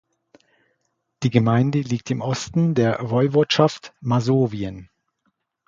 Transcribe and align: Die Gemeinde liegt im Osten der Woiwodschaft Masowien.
Die 1.21 1.29
Gemeinde 1.29 1.81
liegt 1.81 2.09
im 2.09 2.21
Osten 2.21 2.73
der 2.73 2.97
Woiwodschaft 3.11 3.93
Masowien. 4.01 4.89